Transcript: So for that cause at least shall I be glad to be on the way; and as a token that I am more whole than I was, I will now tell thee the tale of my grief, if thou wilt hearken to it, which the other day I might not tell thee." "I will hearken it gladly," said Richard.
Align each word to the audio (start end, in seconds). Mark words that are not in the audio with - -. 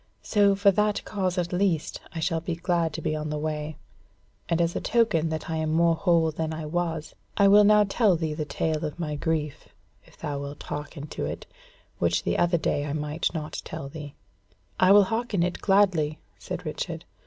So 0.23 0.55
for 0.55 0.71
that 0.71 1.05
cause 1.05 1.37
at 1.37 1.53
least 1.53 2.01
shall 2.21 2.37
I 2.39 2.41
be 2.41 2.55
glad 2.55 2.91
to 2.93 3.03
be 3.03 3.15
on 3.15 3.29
the 3.29 3.37
way; 3.37 3.77
and 4.49 4.59
as 4.59 4.75
a 4.75 4.81
token 4.81 5.29
that 5.29 5.47
I 5.47 5.57
am 5.57 5.71
more 5.71 5.93
whole 5.93 6.31
than 6.31 6.55
I 6.55 6.65
was, 6.65 7.13
I 7.37 7.47
will 7.47 7.63
now 7.63 7.83
tell 7.83 8.15
thee 8.15 8.33
the 8.33 8.43
tale 8.43 8.83
of 8.83 8.97
my 8.97 9.15
grief, 9.15 9.69
if 10.03 10.17
thou 10.17 10.39
wilt 10.39 10.63
hearken 10.63 11.05
to 11.09 11.25
it, 11.27 11.45
which 11.99 12.23
the 12.23 12.39
other 12.39 12.57
day 12.57 12.83
I 12.87 12.93
might 12.93 13.31
not 13.35 13.61
tell 13.63 13.89
thee." 13.89 14.15
"I 14.79 14.91
will 14.91 15.03
hearken 15.03 15.43
it 15.43 15.61
gladly," 15.61 16.17
said 16.39 16.65
Richard. 16.65 17.05